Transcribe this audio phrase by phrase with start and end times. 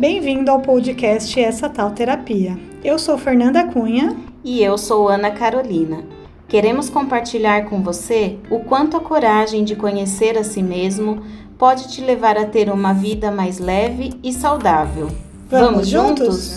[0.00, 2.58] Bem-vindo ao podcast Essa Tal Terapia.
[2.82, 4.16] Eu sou Fernanda Cunha.
[4.42, 6.06] E eu sou Ana Carolina.
[6.48, 11.22] Queremos compartilhar com você o quanto a coragem de conhecer a si mesmo
[11.58, 15.08] pode te levar a ter uma vida mais leve e saudável.
[15.50, 16.56] Vamos, Vamos juntos?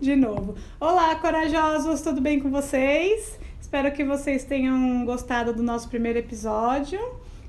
[0.00, 0.56] De novo.
[0.80, 3.38] Olá, corajosos, tudo bem com vocês?
[3.60, 6.98] Espero que vocês tenham gostado do nosso primeiro episódio.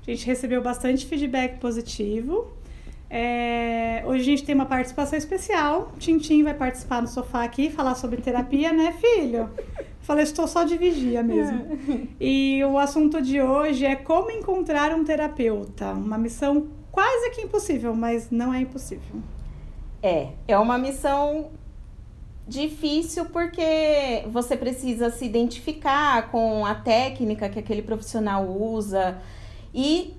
[0.07, 2.48] A gente recebeu bastante feedback positivo.
[3.09, 5.91] É, hoje a gente tem uma participação especial.
[5.99, 9.49] Tintim vai participar no sofá aqui, falar sobre terapia, né, filho?
[9.99, 11.77] Falei, estou só de vigia mesmo.
[11.89, 12.07] É.
[12.21, 15.91] E o assunto de hoje é como encontrar um terapeuta.
[15.91, 19.21] Uma missão quase que impossível, mas não é impossível.
[20.01, 21.51] É, é uma missão
[22.48, 29.17] difícil porque você precisa se identificar com a técnica que aquele profissional usa
[29.77, 30.16] e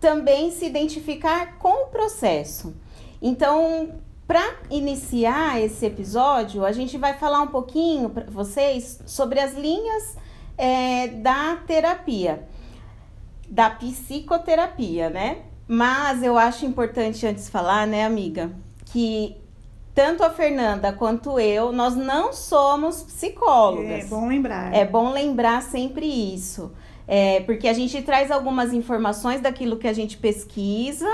[0.00, 2.74] também se identificar com o processo.
[3.20, 9.54] Então, para iniciar esse episódio, a gente vai falar um pouquinho para vocês sobre as
[9.54, 10.16] linhas
[10.56, 12.48] é, da terapia,
[13.46, 15.42] da psicoterapia, né?
[15.68, 18.52] Mas eu acho importante antes falar, né, amiga,
[18.86, 19.36] que
[19.94, 24.04] tanto a Fernanda quanto eu, nós não somos psicólogas.
[24.04, 24.74] É bom lembrar.
[24.74, 26.72] É bom lembrar sempre isso.
[27.06, 31.08] É, porque a gente traz algumas informações daquilo que a gente pesquisa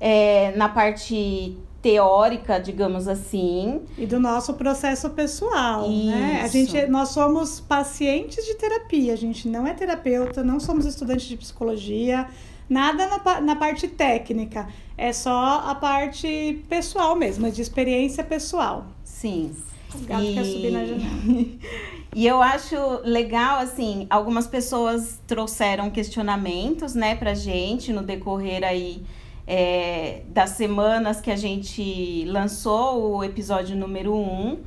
[0.00, 3.82] é, na parte teórica, digamos assim.
[3.96, 6.10] E do nosso processo pessoal, Isso.
[6.10, 6.40] né?
[6.42, 11.26] A gente, nós somos pacientes de terapia, a gente não é terapeuta, não somos estudantes
[11.26, 12.26] de psicologia,
[12.68, 18.86] nada na, na parte técnica, é só a parte pessoal mesmo, é de experiência pessoal.
[19.02, 19.54] Sim.
[19.94, 20.34] O gato e...
[20.34, 21.46] quer subir na janela.
[22.12, 29.04] E eu acho legal, assim, algumas pessoas trouxeram questionamentos, né, pra gente no decorrer aí
[29.46, 34.18] é, das semanas que a gente lançou o episódio número 1.
[34.18, 34.58] Um.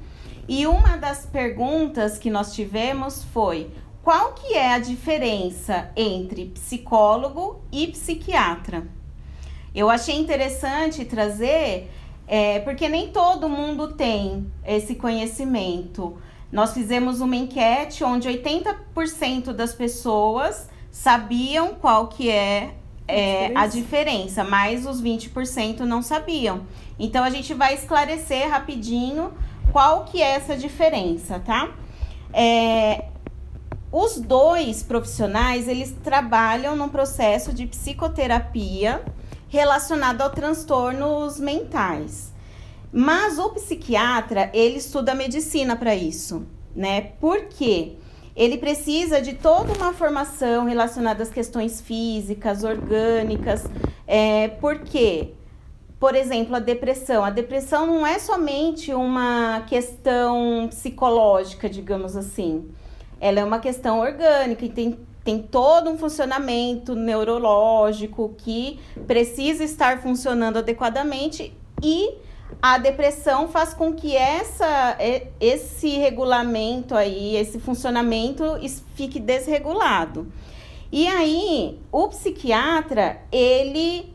[0.48, 3.70] E uma das perguntas que nós tivemos foi:
[4.04, 8.86] qual que é a diferença entre psicólogo e psiquiatra?
[9.74, 11.90] Eu achei interessante trazer,
[12.28, 16.18] é, porque nem todo mundo tem esse conhecimento.
[16.52, 22.76] Nós fizemos uma enquete onde 80% das pessoas sabiam qual que é,
[23.08, 26.62] é a diferença, mas os 20% não sabiam.
[27.00, 29.34] Então a gente vai esclarecer rapidinho
[29.72, 31.72] qual que é essa diferença, tá?
[32.32, 33.06] É,
[33.92, 39.04] os dois profissionais, eles trabalham num processo de psicoterapia
[39.54, 42.34] relacionado a transtornos mentais.
[42.92, 47.02] Mas o psiquiatra, ele estuda medicina para isso, né?
[47.22, 47.94] Por quê?
[48.36, 53.66] Ele precisa de toda uma formação relacionada às questões físicas, orgânicas.
[54.08, 55.36] É, por quê?
[56.00, 57.24] Por exemplo, a depressão.
[57.24, 62.72] A depressão não é somente uma questão psicológica, digamos assim.
[63.22, 70.02] Ela é uma questão orgânica e tem, tem todo um funcionamento neurológico que precisa estar
[70.02, 72.18] funcionando adequadamente e
[72.62, 74.98] a depressão faz com que essa,
[75.40, 78.44] esse regulamento aí, esse funcionamento
[78.96, 80.32] fique desregulado.
[80.92, 84.14] E aí, o psiquiatra, ele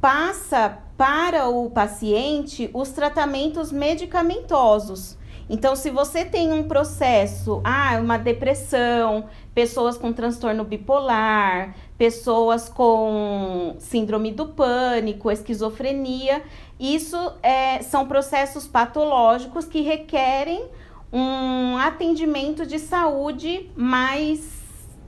[0.00, 5.18] passa para o paciente os tratamentos medicamentosos.
[5.48, 9.26] Então, se você tem um processo, ah, uma depressão,
[9.60, 16.42] pessoas com transtorno bipolar, pessoas com síndrome do pânico, esquizofrenia,
[16.78, 20.64] isso é, são processos patológicos que requerem
[21.12, 24.40] um atendimento de saúde mais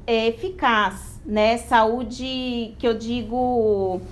[0.06, 1.56] é, eficaz, né?
[1.56, 4.02] Saúde que eu digo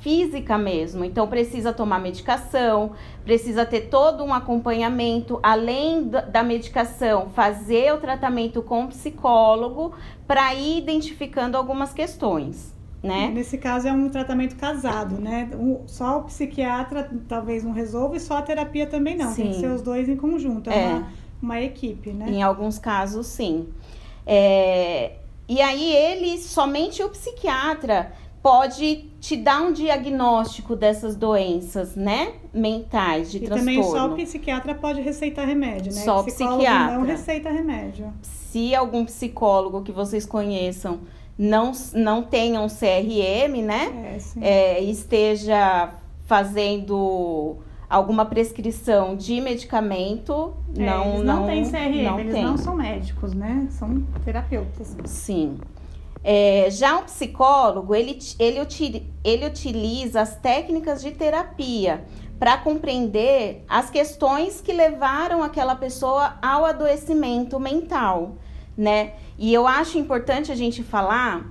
[0.00, 1.04] física mesmo.
[1.04, 2.92] Então precisa tomar medicação,
[3.24, 9.94] precisa ter todo um acompanhamento, além da medicação, fazer o tratamento com psicólogo
[10.26, 13.30] para ir identificando algumas questões né?
[13.32, 15.48] Nesse caso é um tratamento casado, né?
[15.54, 19.30] Um, só o psiquiatra talvez não resolva e só a terapia também não.
[19.32, 19.42] Sim.
[19.44, 20.88] Tem que ser os dois em conjunto, é, é.
[20.88, 21.08] Uma,
[21.42, 22.28] uma, equipe, né?
[22.28, 23.68] Em alguns casos, sim.
[24.26, 25.12] É,
[25.48, 32.32] e aí ele, somente o psiquiatra pode te dar um diagnóstico dessas doenças, né?
[32.52, 33.70] Mentais, de e transtorno.
[33.70, 36.00] E também só o psiquiatra pode receitar remédio, né?
[36.00, 36.96] Só o psiquiatra.
[36.96, 38.12] não receita remédio.
[38.22, 41.00] Se algum psicólogo que vocês conheçam
[41.38, 44.18] não, não tenha um CRM, né?
[44.40, 45.94] É, é, esteja
[46.26, 47.58] fazendo
[47.88, 52.44] alguma prescrição de medicamento, é, não, eles não, não tem CRM, não eles tem.
[52.44, 53.66] não são médicos, né?
[53.70, 54.96] São terapeutas.
[55.04, 55.58] Sim.
[56.22, 62.04] É, já um psicólogo, ele, ele, ele utiliza as técnicas de terapia
[62.38, 68.36] para compreender as questões que levaram aquela pessoa ao adoecimento mental,
[68.76, 69.14] né?
[69.38, 71.46] E eu acho importante a gente falar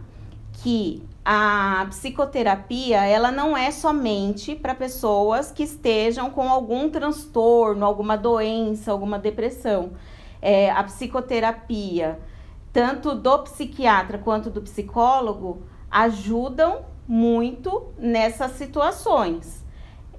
[0.54, 8.18] que a psicoterapia, ela não é somente para pessoas que estejam com algum transtorno, alguma
[8.18, 9.92] doença, alguma depressão.
[10.42, 12.19] É, a psicoterapia,
[12.71, 19.66] tanto do psiquiatra quanto do psicólogo, ajudam muito nessas situações.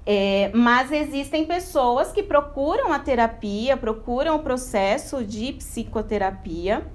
[0.05, 6.85] É, mas existem pessoas que procuram a terapia, procuram o processo de psicoterapia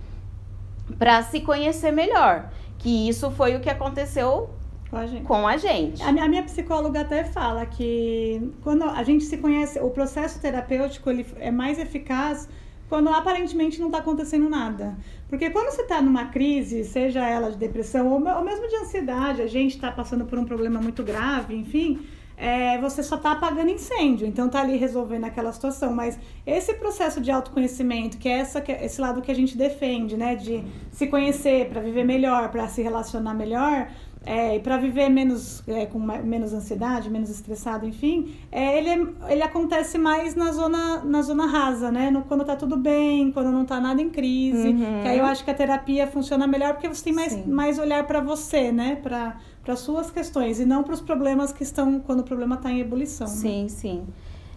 [0.98, 2.50] para se conhecer melhor.
[2.78, 4.50] Que isso foi o que aconteceu
[4.90, 5.24] com a gente.
[5.24, 6.02] Com a, gente.
[6.02, 11.26] a, minha psicóloga até fala que quando a gente se conhece, o processo terapêutico ele
[11.38, 12.48] é mais eficaz
[12.88, 14.96] quando aparentemente não está acontecendo nada.
[15.28, 19.42] Porque quando você está numa crise, seja ela de depressão ou, ou mesmo de ansiedade,
[19.42, 22.00] a gente está passando por um problema muito grave, enfim,
[22.36, 25.92] é, você só está apagando incêndio, então tá ali resolvendo aquela situação.
[25.94, 29.56] Mas esse processo de autoconhecimento, que é essa, que é esse lado que a gente
[29.56, 30.62] defende, né, de
[30.92, 33.88] se conhecer para viver melhor, para se relacionar melhor,
[34.26, 39.96] é, para viver menos é, com menos ansiedade, menos estressado, enfim, é, ele, ele acontece
[39.96, 42.10] mais na zona, na zona rasa, né?
[42.10, 44.68] No, quando tá tudo bem, quando não tá nada em crise.
[44.68, 45.02] Uhum.
[45.02, 48.04] Que aí eu acho que a terapia funciona melhor porque você tem mais, mais olhar
[48.04, 48.96] para você, né?
[48.96, 52.70] Para para suas questões e não para os problemas que estão quando o problema está
[52.70, 53.26] em ebulição.
[53.26, 53.68] Sim, né?
[53.68, 54.06] sim.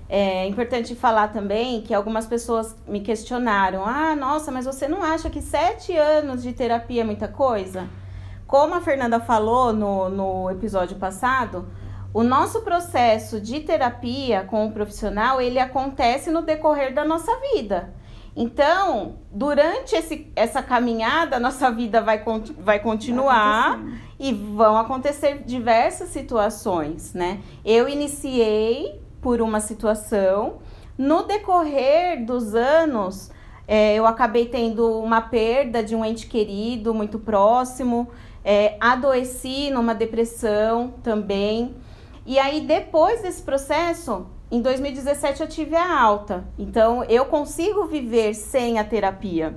[0.07, 5.27] É importante falar também que algumas pessoas me questionaram: ah, nossa, mas você não acha
[5.29, 7.87] que sete anos de terapia é muita coisa?
[8.49, 11.67] Como a Fernanda falou no, no episódio passado,
[12.11, 17.93] o nosso processo de terapia com o profissional, ele acontece no decorrer da nossa vida.
[18.35, 22.23] Então, durante esse, essa caminhada, a nossa vida vai,
[22.57, 27.41] vai continuar vai e vão acontecer diversas situações, né?
[27.63, 30.57] Eu iniciei por uma situação,
[30.97, 33.29] no decorrer dos anos,
[33.71, 38.09] é, eu acabei tendo uma perda de um ente querido muito próximo.
[38.43, 41.75] É, adoeci numa depressão também.
[42.25, 46.45] E aí, depois desse processo, em 2017 eu tive a alta.
[46.57, 49.55] Então, eu consigo viver sem a terapia.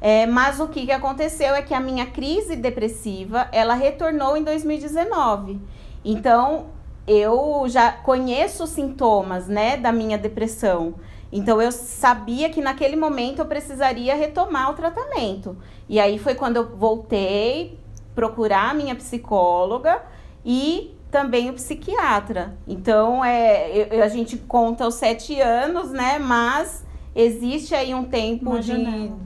[0.00, 4.42] É, mas o que, que aconteceu é que a minha crise depressiva, ela retornou em
[4.42, 5.60] 2019.
[6.04, 6.66] Então,
[7.06, 10.94] eu já conheço os sintomas, né, da minha depressão.
[11.32, 15.56] Então, eu sabia que naquele momento eu precisaria retomar o tratamento.
[15.88, 17.78] E aí foi quando eu voltei,
[18.14, 20.02] procurar a minha psicóloga
[20.44, 22.56] e também o psiquiatra.
[22.66, 26.18] Então, é, a gente conta os sete anos, né?
[26.18, 26.84] Mas
[27.14, 29.18] existe aí um tempo uma de janela.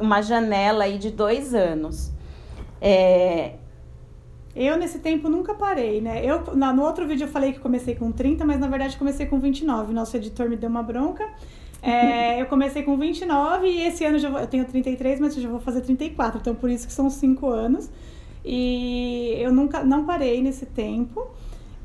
[0.00, 2.12] uma janela aí de dois anos.
[2.80, 3.54] É...
[4.54, 6.22] Eu, nesse tempo, nunca parei, né?
[6.24, 9.40] Eu, no outro vídeo eu falei que comecei com 30, mas na verdade comecei com
[9.40, 9.94] 29.
[9.94, 11.26] Nosso editor me deu uma bronca.
[11.84, 15.42] É, eu comecei com 29 e esse ano já vou, eu tenho 33, mas eu
[15.42, 16.38] já vou fazer 34.
[16.38, 17.90] Então, por isso que são 5 anos.
[18.44, 21.26] E eu nunca não parei nesse tempo.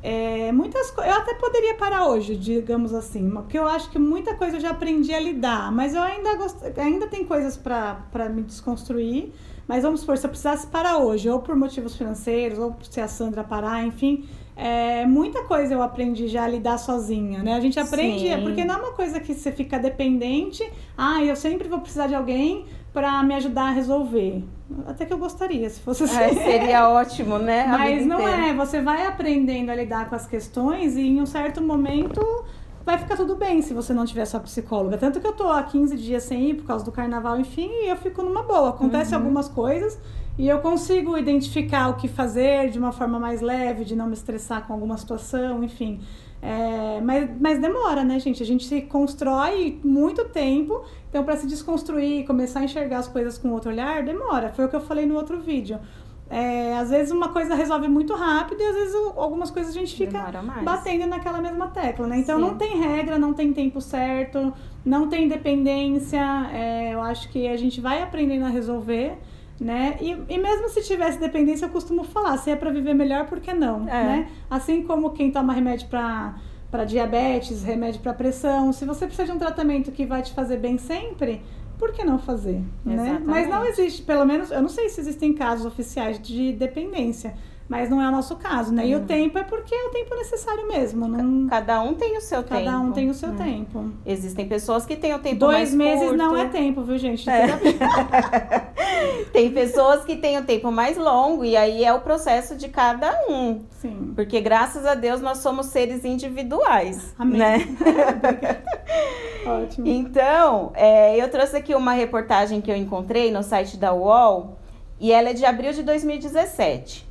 [0.01, 4.57] É, muitas eu até poderia parar hoje, digamos assim, porque eu acho que muita coisa
[4.57, 6.57] eu já aprendi a lidar, mas eu ainda gost...
[6.77, 9.33] ainda tem coisas para me desconstruir.
[9.67, 13.07] Mas vamos supor, se eu precisasse parar hoje, ou por motivos financeiros, ou se a
[13.07, 14.23] Sandra parar, enfim,
[14.55, 17.53] é, muita coisa eu aprendi já a lidar sozinha, né?
[17.53, 18.41] A gente aprende, Sim.
[18.41, 22.15] porque não é uma coisa que você fica dependente, ah, eu sempre vou precisar de
[22.15, 22.65] alguém
[22.97, 24.43] para me ajudar a resolver.
[24.87, 26.17] Até que eu gostaria, se fosse assim.
[26.17, 27.67] É, seria ótimo, né?
[27.67, 28.47] Mas não inteira.
[28.47, 32.19] é, você vai aprendendo a lidar com as questões e em um certo momento
[32.83, 34.97] vai ficar tudo bem se você não tiver sua psicóloga.
[34.97, 37.87] Tanto que eu tô há 15 dias sem ir por causa do carnaval, enfim, e
[37.87, 38.69] eu fico numa boa.
[38.69, 39.21] Acontece uhum.
[39.21, 39.99] algumas coisas
[40.35, 44.13] e eu consigo identificar o que fazer de uma forma mais leve, de não me
[44.13, 46.01] estressar com alguma situação, enfim.
[46.41, 48.43] É, mas, mas demora, né, gente?
[48.43, 53.37] A gente se constrói muito tempo, então para se desconstruir, começar a enxergar as coisas
[53.37, 54.49] com outro olhar, demora.
[54.49, 55.79] Foi o que eu falei no outro vídeo.
[56.29, 59.95] É, às vezes uma coisa resolve muito rápido e às vezes algumas coisas a gente
[59.95, 60.29] fica
[60.61, 62.19] batendo naquela mesma tecla, né?
[62.19, 62.41] Então Sim.
[62.41, 64.53] não tem regra, não tem tempo certo,
[64.83, 66.21] não tem dependência.
[66.53, 69.17] É, eu acho que a gente vai aprendendo a resolver
[69.59, 69.97] né?
[69.99, 73.39] E, e mesmo se tivesse dependência, eu costumo falar, se é para viver melhor, por
[73.39, 74.03] que não, é.
[74.03, 74.27] né?
[74.49, 76.35] Assim como quem toma remédio para
[76.69, 80.57] para diabetes, remédio para pressão, se você precisa de um tratamento que vai te fazer
[80.57, 81.41] bem sempre,
[81.79, 83.21] por que não fazer, né?
[83.23, 87.35] Mas não existe, pelo menos, eu não sei se existem casos oficiais de dependência,
[87.67, 88.83] mas não é o nosso caso, né?
[88.83, 88.87] Hum.
[88.87, 89.05] E o hum.
[89.05, 91.07] tempo é porque é o tempo necessário mesmo.
[91.07, 91.47] Não...
[91.47, 92.71] Cada um tem o seu Cada tempo.
[92.71, 93.35] Cada um tem o seu hum.
[93.35, 93.91] tempo.
[94.05, 96.17] Existem pessoas que têm o tempo Dois mais meses curto.
[96.17, 97.29] não é tempo, viu, gente?
[97.29, 97.47] É.
[99.31, 103.11] Tem pessoas que têm o tempo mais longo e aí é o processo de cada
[103.29, 103.61] um.
[103.69, 104.13] Sim.
[104.15, 107.37] Porque graças a Deus nós somos seres individuais, Amém.
[107.37, 107.57] né?
[109.45, 109.87] Ótimo.
[109.87, 114.57] Então, é, eu trouxe aqui uma reportagem que eu encontrei no site da UOL
[114.99, 117.06] e ela é de abril de 2017.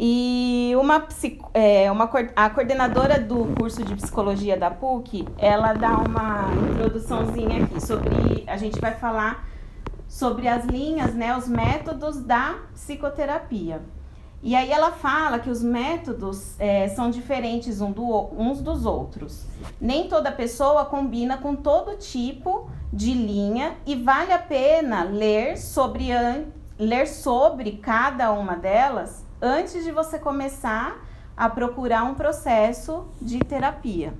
[0.00, 1.08] E uma,
[1.52, 7.84] é, uma a coordenadora do curso de psicologia da PUC, ela dá uma introduçãozinha aqui
[7.84, 8.44] sobre.
[8.46, 9.44] A gente vai falar
[10.06, 13.82] sobre as linhas, né, os métodos da psicoterapia.
[14.40, 19.46] E aí ela fala que os métodos é, são diferentes um do, uns dos outros.
[19.80, 26.10] Nem toda pessoa combina com todo tipo de linha e vale a pena ler sobre,
[26.78, 31.04] ler sobre cada uma delas antes de você começar
[31.36, 34.12] a procurar um processo de terapia.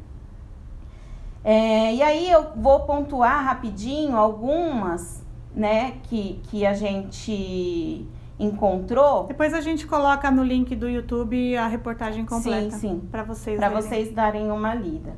[1.42, 8.06] É, e aí eu vou pontuar rapidinho algumas né, que, que a gente
[8.38, 12.70] encontrou Depois a gente coloca no link do YouTube a reportagem completa.
[12.70, 13.08] Sim, sim.
[13.10, 13.82] Para vocês para verem.
[13.82, 15.16] vocês darem uma lida.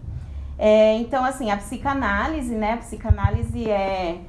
[0.58, 2.74] É, então, assim, a psicanálise, né?
[2.74, 4.20] A psicanálise é,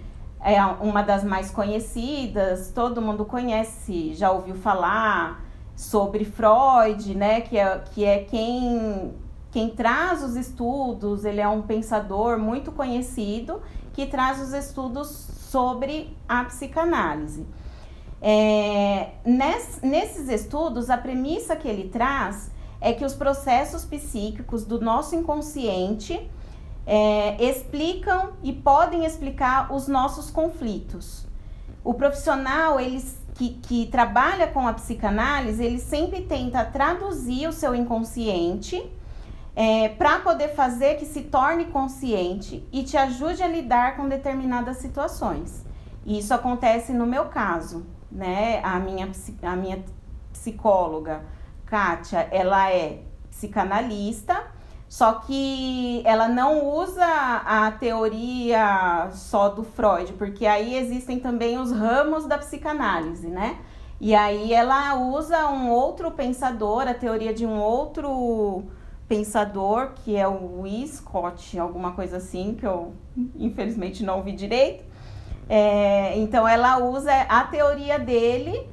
[0.41, 5.41] é uma das mais conhecidas, todo mundo conhece, já ouviu falar
[5.75, 7.41] sobre Freud, né?
[7.41, 9.13] Que é, que é quem,
[9.51, 13.61] quem traz os estudos, ele é um pensador muito conhecido
[13.93, 17.45] que traz os estudos sobre a psicanálise.
[18.21, 24.79] É, ness- nesses estudos, a premissa que ele traz é que os processos psíquicos do
[24.79, 26.29] nosso inconsciente
[26.85, 31.25] é, explicam e podem explicar os nossos conflitos.
[31.83, 33.03] O profissional ele,
[33.41, 38.87] que, que trabalha com a psicanálise, ele sempre tenta traduzir o seu inconsciente
[39.55, 44.77] é, para poder fazer que se torne consciente e te ajude a lidar com determinadas
[44.77, 45.65] situações.
[46.05, 48.61] E isso acontece no meu caso, né?
[48.63, 49.09] A minha,
[49.41, 49.83] a minha
[50.31, 51.23] psicóloga,
[51.65, 54.39] Kátia, ela é psicanalista,
[54.91, 61.71] só que ela não usa a teoria só do Freud, porque aí existem também os
[61.71, 63.59] ramos da psicanálise, né?
[64.01, 68.65] E aí ela usa um outro pensador, a teoria de um outro
[69.07, 72.91] pensador, que é o Scott, alguma coisa assim, que eu
[73.39, 74.83] infelizmente não ouvi direito.
[75.47, 78.67] É, então ela usa a teoria dele,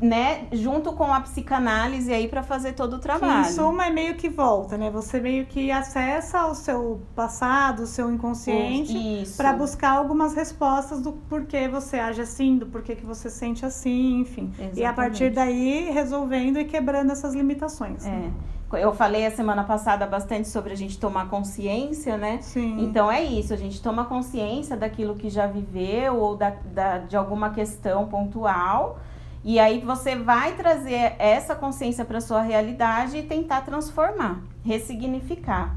[0.00, 3.40] né, junto com a psicanálise aí para fazer todo o Que trabalho.
[3.42, 4.90] em suma é meio que volta, né?
[4.90, 9.36] Você meio que acessa o seu passado, o seu inconsciente, Isso.
[9.36, 14.20] para buscar algumas respostas do porquê você age assim, do porquê que você sente assim,
[14.20, 14.52] enfim.
[14.58, 14.94] E a Exatamente.
[14.96, 18.04] partir daí resolvendo e quebrando essas limitações.
[18.04, 18.30] né?
[18.40, 18.54] É.
[18.82, 22.40] Eu falei a semana passada bastante sobre a gente tomar consciência, né?
[22.42, 22.82] Sim.
[22.82, 27.16] Então é isso, a gente toma consciência daquilo que já viveu ou da, da- de
[27.16, 28.98] alguma questão pontual.
[29.44, 35.76] E aí você vai trazer essa consciência para sua realidade e tentar transformar, ressignificar.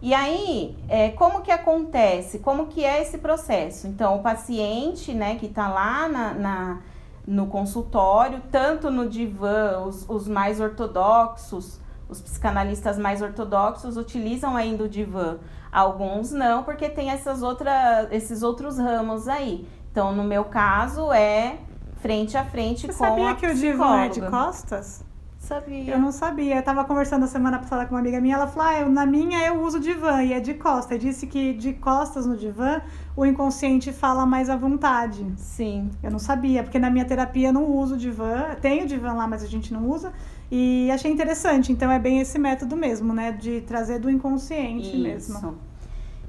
[0.00, 2.38] E aí, é, como que acontece?
[2.40, 3.86] Como que é esse processo?
[3.86, 6.78] Então, o paciente, né, que está lá na, na-
[7.26, 11.78] no consultório, tanto no divã, os, os mais ortodoxos,
[12.08, 15.36] os psicanalistas mais ortodoxos utilizam ainda o divã.
[15.70, 19.68] Alguns não, porque tem essas outra, esses outros ramos aí.
[19.90, 21.58] Então, no meu caso, é
[22.02, 25.04] frente a frente Você com sabia que o divã é de costas?
[25.38, 25.94] Sabia.
[25.94, 26.56] Eu não sabia.
[26.56, 29.04] Eu tava conversando a semana passada com uma amiga minha, ela falou: ah, eu, na
[29.04, 31.00] minha eu uso divã e é de costas.
[31.00, 32.80] Disse que de costas no divã
[33.16, 35.26] o inconsciente fala mais à vontade.
[35.36, 35.90] Sim.
[36.00, 38.54] Eu não sabia, porque na minha terapia eu não uso divã.
[38.60, 40.12] Tem o divã lá, mas a gente não usa.
[40.48, 41.72] E achei interessante.
[41.72, 43.32] Então é bem esse método mesmo, né?
[43.32, 45.36] De trazer do inconsciente mesmo.
[45.38, 45.54] Isso.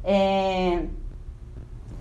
[0.03, 0.86] É,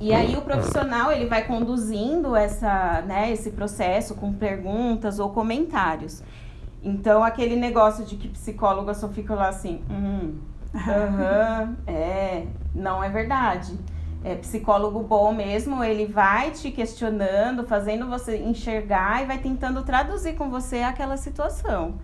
[0.02, 6.24] E aí o profissional ele vai conduzindo essa, né, esse processo com perguntas ou comentários.
[6.82, 10.40] Então aquele negócio de que psicóloga só fica lá assim, hum,
[10.74, 13.78] aham, é, não é verdade.
[14.24, 20.34] É, psicólogo bom mesmo, ele vai te questionando, fazendo você enxergar e vai tentando traduzir
[20.34, 21.94] com você aquela situação.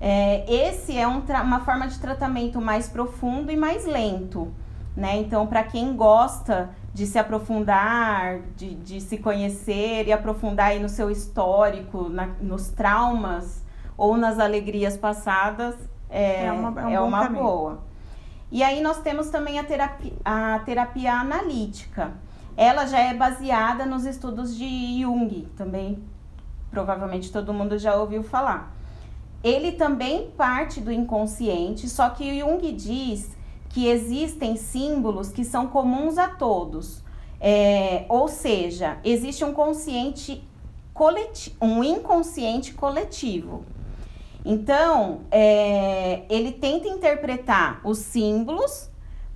[0.00, 4.50] É, esse é um uma forma de tratamento mais profundo e mais lento,
[4.96, 5.18] né?
[5.18, 10.88] Então, para quem gosta de se aprofundar, de, de se conhecer e aprofundar aí no
[10.88, 13.64] seu histórico, na- nos traumas
[13.98, 15.74] ou nas alegrias passadas,
[16.08, 17.82] é, É uma- é um é uma boa.
[18.52, 22.12] E aí nós temos também a terapia, a terapia analítica.
[22.56, 25.98] Ela já é baseada nos estudos de Jung, também
[26.70, 28.72] provavelmente todo mundo já ouviu falar.
[29.42, 33.33] Ele também parte do inconsciente, só que Jung diz
[33.74, 37.02] que existem símbolos que são comuns a todos.
[37.40, 40.42] É, ou seja, existe um consciente
[40.94, 43.64] coleti um inconsciente coletivo.
[44.44, 48.88] Então, é, ele tenta interpretar os símbolos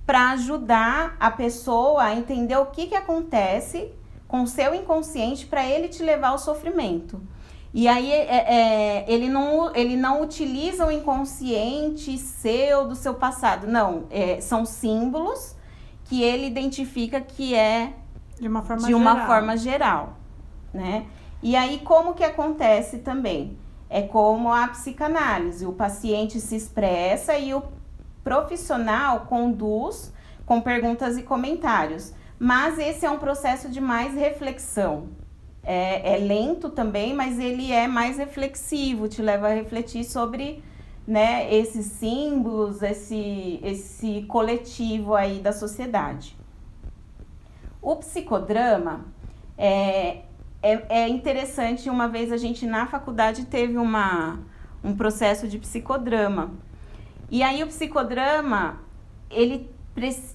[0.05, 3.91] para ajudar a pessoa a entender o que, que acontece
[4.25, 7.21] com o seu inconsciente para ele te levar ao sofrimento.
[7.73, 13.67] E aí é, é, ele, não, ele não utiliza o inconsciente seu do seu passado.
[13.67, 15.55] Não, é, são símbolos
[16.05, 17.93] que ele identifica que é
[18.39, 19.27] de uma forma de uma geral.
[19.27, 20.13] forma geral,
[20.73, 21.05] né?
[21.43, 23.57] E aí como que acontece também?
[23.89, 27.63] É como a psicanálise, o paciente se expressa e o
[28.23, 30.13] profissional conduz
[30.45, 32.13] com perguntas e comentários.
[32.39, 35.09] Mas esse é um processo de mais reflexão.
[35.71, 40.63] É, é lento também, mas ele é mais reflexivo, te leva a refletir sobre
[41.05, 46.35] né, esses símbolos, esse, esse coletivo aí da sociedade.
[47.79, 49.05] O psicodrama
[49.55, 50.21] é,
[50.63, 54.39] é, é interessante, uma vez a gente na faculdade teve uma,
[54.83, 56.49] um processo de psicodrama.
[57.29, 58.79] E aí o psicodrama,
[59.29, 59.69] ele,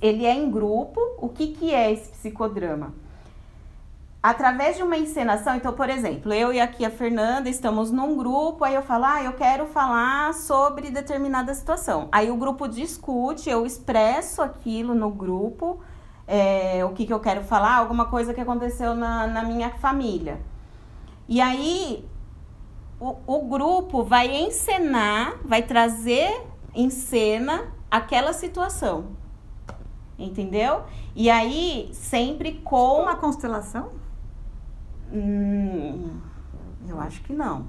[0.01, 1.01] ele é em grupo.
[1.19, 3.03] O que, que é esse psicodrama?
[4.25, 8.65] Através de uma encenação, então, por exemplo, eu e aqui a Fernanda estamos num grupo,
[8.65, 12.09] aí eu falo, ah, eu quero falar sobre determinada situação.
[12.11, 15.79] Aí o grupo discute, eu expresso aquilo no grupo,
[16.27, 20.41] é, o que, que eu quero falar, alguma coisa que aconteceu na, na minha família.
[21.29, 22.09] E aí
[22.99, 29.09] o, o grupo vai encenar, vai trazer em cena aquela situação.
[30.19, 30.85] Entendeu?
[31.15, 33.03] E aí, sempre com.
[33.03, 34.03] Uma constelação?
[35.15, 36.21] Hum,
[36.89, 37.67] eu acho que não.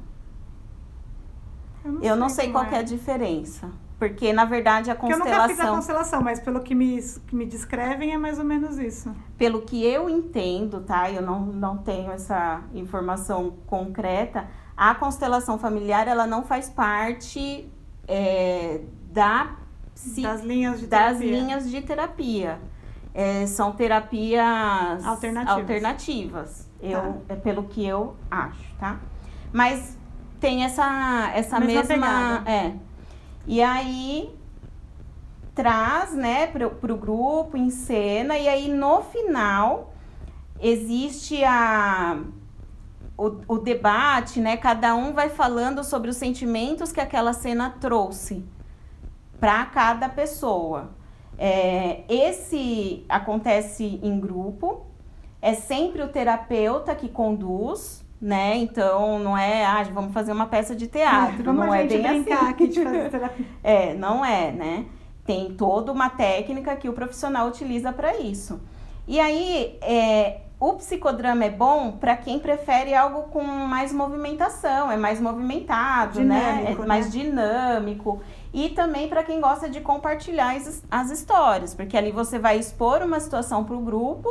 [1.83, 3.69] Eu não Eu não sei como qual que é a diferença.
[3.99, 7.01] Porque, na verdade, a Porque eu nunca fiz a constelação, constelação, mas pelo que me,
[7.27, 9.15] que me descrevem é mais ou menos isso.
[9.37, 11.09] pelo que eu entendo, tá?
[11.09, 14.47] Eu não, não tenho essa informação concreta.
[14.75, 17.71] A constelação familiar, ela não faz parte
[18.07, 19.55] é, da
[20.21, 21.31] das linhas de das terapia.
[21.31, 22.59] linhas de terapia.
[23.13, 25.57] É, são terapias Alternativas.
[25.61, 26.64] alternativas.
[26.81, 27.33] Eu, Tá.
[27.33, 28.99] é pelo que eu acho, tá?
[29.51, 29.97] Mas
[30.39, 31.95] tem essa, essa Mesma mesma.
[31.95, 32.51] pegada.
[32.51, 32.73] É.
[33.47, 34.35] E aí
[35.53, 39.93] traz, né, pro, pro grupo, em cena, e aí no final
[40.59, 42.19] existe a.
[43.17, 44.57] O, o debate, né?
[44.57, 48.43] Cada um vai falando sobre os sentimentos que aquela cena trouxe
[49.39, 50.89] para cada pessoa.
[51.37, 54.85] É, esse acontece em grupo,
[55.41, 58.57] é sempre o terapeuta que conduz, né?
[58.57, 62.23] Então não é, ah, vamos fazer uma peça de teatro, não a é gente bem
[62.23, 62.51] brincar assim.
[62.51, 63.45] aqui de fazer terapia.
[63.63, 64.85] É, não é, né?
[65.25, 68.61] Tem toda uma técnica que o profissional utiliza para isso.
[69.07, 74.97] E aí, é, o psicodrama é bom para quem prefere algo com mais movimentação, é
[74.97, 76.59] mais movimentado, né?
[76.61, 77.11] Dinâmico, É mais né?
[77.11, 78.21] dinâmico.
[78.53, 83.01] E também para quem gosta de compartilhar as, as histórias, porque ali você vai expor
[83.01, 84.29] uma situação para o grupo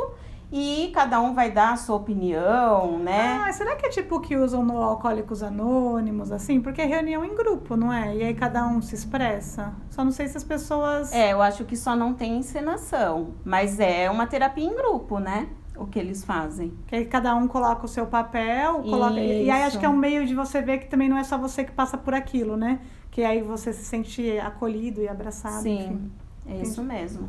[0.57, 3.43] e cada um vai dar a sua opinião, né?
[3.45, 6.61] Ah, será que é tipo o que usam no Alcoólicos Anônimos, assim?
[6.61, 8.15] Porque é reunião em grupo, não é?
[8.15, 9.73] E aí cada um se expressa.
[9.89, 11.11] Só não sei se as pessoas.
[11.11, 15.49] É, eu acho que só não tem encenação, mas é uma terapia em grupo, né?
[15.75, 16.73] O que eles fazem.
[16.87, 19.19] Que aí cada um coloca o seu papel, coloca...
[19.19, 21.37] e aí acho que é um meio de você ver que também não é só
[21.37, 22.79] você que passa por aquilo, né?
[23.11, 25.63] Que aí você se sente acolhido e abraçado.
[25.63, 26.09] Sim,
[26.45, 26.59] enfim.
[26.59, 27.27] é isso mesmo.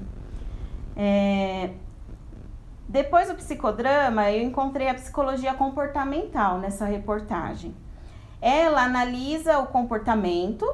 [0.96, 1.70] É,
[2.88, 7.74] Depois do psicodrama, eu encontrei a psicologia comportamental nessa reportagem.
[8.40, 10.64] Ela analisa o comportamento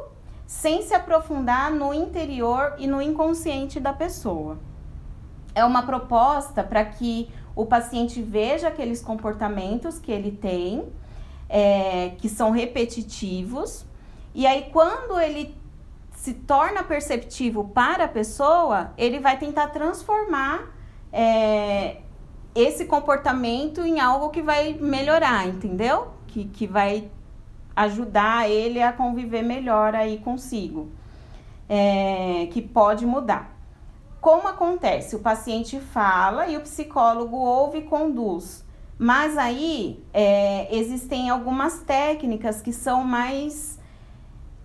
[0.46, 4.58] sem se aprofundar no interior e no inconsciente da pessoa.
[5.54, 10.92] É uma proposta para que o paciente veja aqueles comportamentos que ele tem,
[11.48, 13.86] é, que são repetitivos,
[14.34, 15.54] e aí quando ele
[16.14, 20.70] se torna perceptivo para a pessoa, ele vai tentar transformar
[21.12, 21.98] é,
[22.54, 26.08] esse comportamento em algo que vai melhorar, entendeu?
[26.26, 27.10] Que, que vai
[27.74, 30.90] ajudar ele a conviver melhor aí consigo,
[31.68, 33.50] é, que pode mudar.
[34.20, 35.16] Como acontece?
[35.16, 38.64] O paciente fala e o psicólogo ouve e conduz.
[38.98, 43.71] Mas aí é, existem algumas técnicas que são mais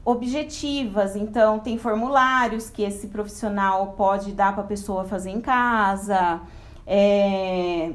[0.08, 1.18] objetivas.
[1.18, 6.40] Então, tem formulários que esse profissional pode dar para a pessoa fazer em casa.
[6.88, 7.92] É,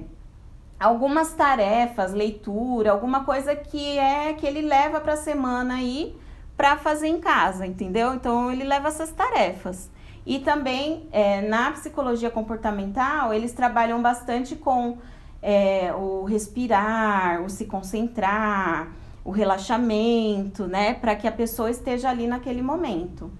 [0.79, 6.14] algumas tarefas, leitura, alguma coisa que é que ele leva para a semana aí
[6.55, 8.12] para fazer em casa, entendeu?
[8.12, 9.90] Então, ele leva essas tarefas.
[10.27, 14.98] E também é, na psicologia comportamental, eles trabalham bastante com
[15.40, 18.92] é, o respirar, o se concentrar,
[19.24, 20.94] o relaxamento, né?
[20.94, 23.30] Para que a pessoa esteja ali naquele momento.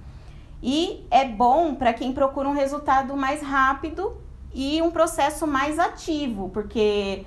[0.63, 4.17] E é bom para quem procura um resultado mais rápido
[4.55, 7.25] e um processo mais ativo, porque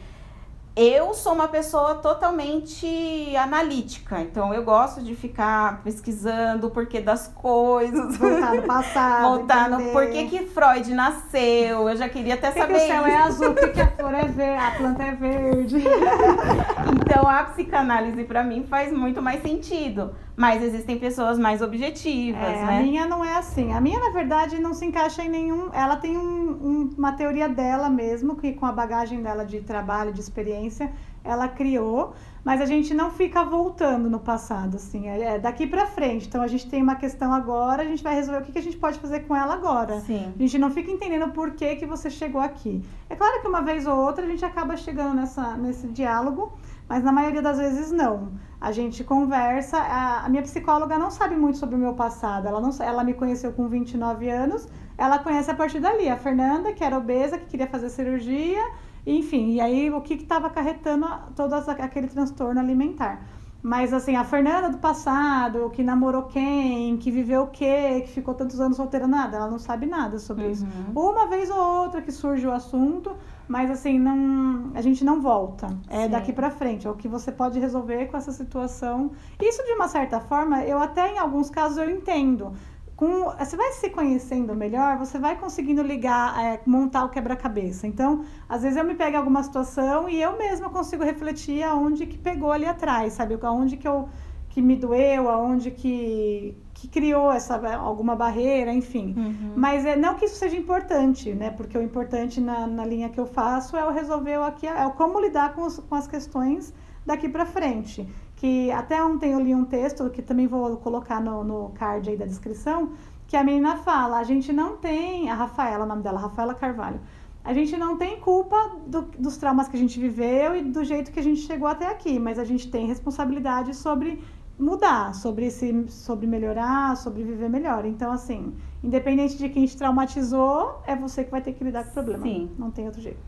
[0.75, 7.27] eu sou uma pessoa totalmente analítica, então eu gosto de ficar pesquisando o porquê das
[7.27, 8.17] coisas.
[8.17, 9.37] Voltar no passado.
[9.37, 11.89] Voltar no porquê que Freud nasceu.
[11.89, 12.73] Eu já queria até que saber.
[12.73, 13.07] Que o céu isso.
[13.07, 15.77] é azul, por que a flor é verde, a planta é verde.
[17.15, 20.13] então a psicanálise para mim faz muito mais sentido.
[20.35, 22.79] Mas existem pessoas mais objetivas, é, né?
[22.79, 23.71] A minha não é assim.
[23.71, 25.69] A minha, na verdade, não se encaixa em nenhum.
[25.71, 30.11] Ela tem um, um, uma teoria dela mesmo, que com a bagagem dela de trabalho,
[30.11, 30.91] de experiência,
[31.23, 32.13] ela criou.
[32.43, 35.07] Mas a gente não fica voltando no passado, assim.
[35.07, 36.27] É, é daqui para frente.
[36.27, 38.61] Então a gente tem uma questão agora, a gente vai resolver o que, que a
[38.61, 40.01] gente pode fazer com ela agora.
[40.01, 40.33] Sim.
[40.35, 42.83] A gente não fica entendendo por que, que você chegou aqui.
[43.09, 46.53] É claro que uma vez ou outra a gente acaba chegando nessa, nesse diálogo,
[46.87, 48.33] mas na maioria das vezes não
[48.65, 49.77] a gente conversa.
[49.77, 52.47] A, a, minha psicóloga não sabe muito sobre o meu passado.
[52.47, 54.67] Ela, não, ela me conheceu com 29 anos.
[54.97, 56.09] Ela conhece a partir dali.
[56.09, 58.63] A Fernanda, que era obesa, que queria fazer cirurgia.
[59.05, 63.21] Enfim, e aí o que estava acarretando todo aquele transtorno alimentar.
[63.61, 68.33] Mas assim, a Fernanda do passado, que namorou quem, que viveu o quê, que ficou
[68.33, 70.51] tantos anos solteira, nada, ela não sabe nada sobre uhum.
[70.51, 70.67] isso.
[70.95, 73.15] Uma vez ou outra que surge o assunto,
[73.47, 75.67] mas assim, não, a gente não volta.
[75.89, 76.09] É Sim.
[76.09, 79.11] daqui para frente, é o que você pode resolver com essa situação.
[79.41, 82.53] Isso de uma certa forma, eu até em alguns casos eu entendo.
[82.95, 87.85] Com, você vai se conhecendo melhor, você vai conseguindo ligar, é, montar o quebra-cabeça.
[87.85, 92.05] Então, às vezes eu me pego em alguma situação e eu mesma consigo refletir aonde
[92.05, 93.37] que pegou ali atrás, sabe?
[93.41, 94.07] Aonde que eu
[94.55, 99.13] que me doeu, aonde que, que criou essa alguma barreira, enfim.
[99.17, 99.51] Uhum.
[99.53, 101.49] Mas é não que isso seja importante, né?
[101.49, 104.87] Porque o importante na, na linha que eu faço é o resolver o aqui, é
[104.87, 106.73] o como lidar com, os, com as questões
[107.05, 108.07] daqui para frente.
[108.37, 112.15] Que até ontem eu li um texto que também vou colocar no, no card aí
[112.15, 112.93] da descrição,
[113.27, 117.01] que a menina fala, a gente não tem, a Rafaela, o nome dela, Rafaela Carvalho,
[117.43, 121.11] a gente não tem culpa do, dos traumas que a gente viveu e do jeito
[121.11, 124.23] que a gente chegou até aqui, mas a gente tem responsabilidade sobre
[124.57, 127.85] mudar, sobre se sobre melhorar, sobre viver melhor.
[127.85, 131.89] Então, assim, independente de quem te traumatizou, é você que vai ter que lidar com
[131.89, 132.23] o problema.
[132.23, 132.49] Sim.
[132.57, 133.19] Não tem outro jeito.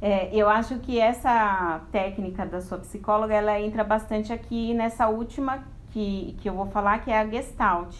[0.00, 5.62] É, eu acho que essa técnica da sua psicóloga, ela entra bastante aqui nessa última
[5.92, 7.94] que, que eu vou falar, que é a Gestalt.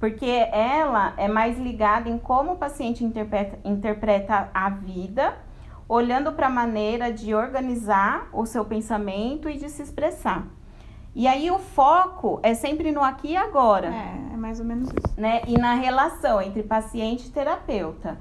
[0.00, 5.36] Porque ela é mais ligada em como o paciente interpreta, interpreta a vida,
[5.88, 10.48] olhando para a maneira de organizar o seu pensamento e de se expressar.
[11.16, 13.86] E aí o foco é sempre no aqui e agora.
[13.86, 15.18] É, é mais ou menos isso.
[15.18, 15.40] Né?
[15.46, 18.18] E na relação entre paciente e terapeuta.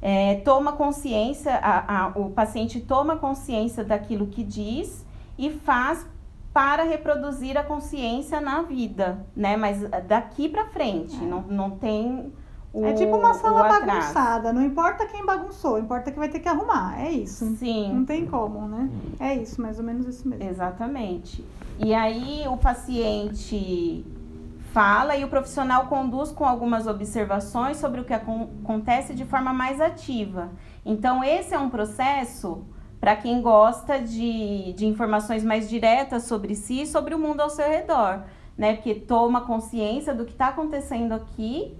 [0.00, 5.04] É, toma consciência, a, a, o paciente toma consciência daquilo que diz
[5.36, 6.06] e faz
[6.52, 9.56] para reproduzir a consciência na vida, né?
[9.56, 11.26] Mas daqui para frente, é.
[11.26, 12.32] não, não tem
[12.72, 16.48] o, É tipo uma sala bagunçada, não importa quem bagunçou, importa que vai ter que
[16.48, 17.56] arrumar, é isso.
[17.56, 17.94] Sim.
[17.94, 18.90] Não tem como, né?
[19.18, 20.44] É isso, mais ou menos isso mesmo.
[20.44, 21.44] Exatamente.
[21.78, 24.04] E aí o paciente
[24.72, 29.80] fala e o profissional conduz com algumas observações sobre o que acontece de forma mais
[29.80, 30.50] ativa.
[30.84, 32.64] Então, esse é um processo
[33.00, 37.48] para quem gosta de, de informações mais diretas sobre si e sobre o mundo ao
[37.48, 38.24] seu redor,
[38.56, 38.74] né?
[38.74, 41.76] Porque toma consciência do que está acontecendo aqui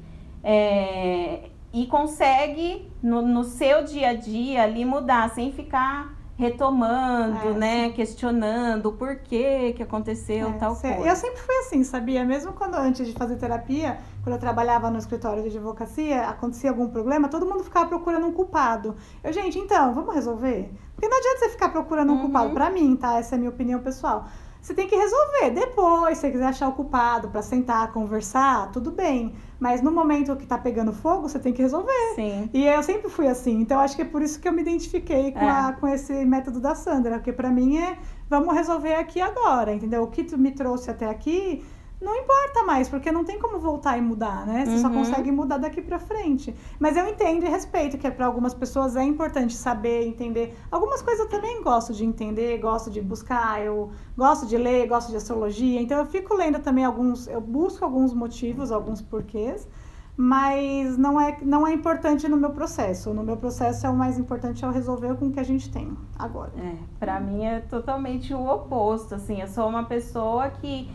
[0.50, 7.52] é, e consegue, no, no seu dia a dia, ali mudar, sem ficar retomando, é,
[7.52, 7.92] né, sim.
[7.92, 11.00] questionando o porquê que aconteceu é, tal coisa.
[11.00, 12.24] Eu sempre fui assim, sabia?
[12.24, 16.88] Mesmo quando antes de fazer terapia, quando eu trabalhava no escritório de advocacia, acontecia algum
[16.88, 18.96] problema, todo mundo ficava procurando um culpado.
[19.22, 20.72] Eu, gente, então, vamos resolver?
[20.94, 22.22] Porque não adianta você ficar procurando um uhum.
[22.22, 22.54] culpado.
[22.54, 23.18] Para mim, tá?
[23.18, 24.26] Essa é a minha opinião pessoal.
[24.60, 25.50] Você tem que resolver.
[25.54, 29.34] Depois, se você quiser achar o culpado para sentar, conversar, tudo bem.
[29.58, 32.14] Mas no momento que tá pegando fogo, você tem que resolver.
[32.14, 32.50] Sim.
[32.52, 33.60] E eu sempre fui assim.
[33.60, 35.50] Então acho que é por isso que eu me identifiquei com, é.
[35.50, 37.16] a, com esse método da Sandra.
[37.16, 40.02] Porque para mim é vamos resolver aqui agora, entendeu?
[40.02, 41.64] O que tu me trouxe até aqui
[42.00, 44.64] não importa mais, porque não tem como voltar e mudar, né?
[44.64, 44.78] Você uhum.
[44.78, 46.54] só consegue mudar daqui para frente.
[46.78, 50.56] Mas eu entendo e respeito que para algumas pessoas é importante saber, entender.
[50.70, 55.10] Algumas coisas eu também gosto de entender, gosto de buscar, eu gosto de ler, gosto
[55.10, 55.80] de astrologia.
[55.80, 59.66] Então eu fico lendo também alguns, eu busco alguns motivos, alguns porquês,
[60.16, 63.12] mas não é não é importante no meu processo.
[63.12, 65.68] No meu processo é o mais importante é o resolver com o que a gente
[65.68, 66.52] tem agora.
[66.56, 70.88] É, para mim é totalmente o oposto, assim, eu sou uma pessoa que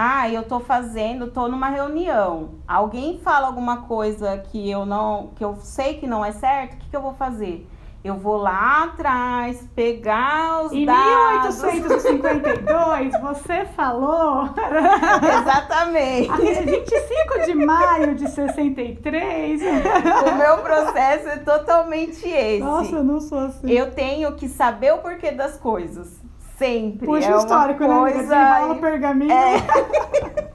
[0.00, 2.50] ah, eu tô fazendo, tô numa reunião.
[2.68, 6.76] Alguém fala alguma coisa que eu não, que eu sei que não é certo, o
[6.76, 7.68] que, que eu vou fazer?
[8.04, 11.62] eu vou lá atrás pegar os em dados.
[11.64, 14.48] Em 1852, você falou.
[15.42, 16.30] Exatamente.
[16.64, 19.60] 25 de maio de 63.
[19.60, 22.62] O meu processo é totalmente esse.
[22.62, 23.68] Nossa, eu não sou assim.
[23.68, 26.27] Eu tenho que saber o porquê das coisas.
[26.58, 27.06] Sempre.
[27.06, 28.12] Puxa é o histórico, uma né?
[28.12, 28.72] coisa...
[28.72, 29.32] O pergaminho.
[29.32, 29.56] É,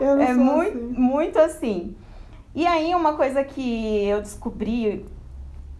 [0.00, 0.94] Eu não é muito, assim.
[0.96, 1.96] muito assim.
[2.54, 5.06] E aí, uma coisa que eu descobri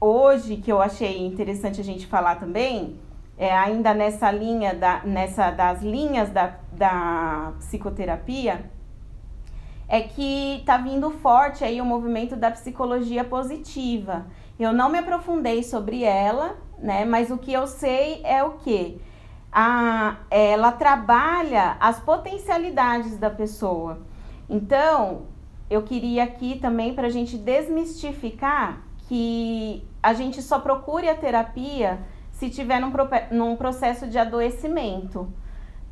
[0.00, 2.98] hoje, que eu achei interessante a gente falar também,
[3.36, 8.70] é ainda nessa linha, da, nessa das linhas da, da psicoterapia,
[9.88, 14.26] é que tá vindo forte aí o movimento da psicologia positiva.
[14.58, 17.04] Eu não me aprofundei sobre ela, né?
[17.04, 19.00] Mas o que eu sei é o que
[20.30, 23.98] ela trabalha as potencialidades da pessoa.
[24.48, 25.22] Então,
[25.68, 31.98] eu queria aqui também para a gente desmistificar que a gente só procure a terapia
[32.30, 32.92] se tiver num,
[33.30, 35.32] num processo de adoecimento,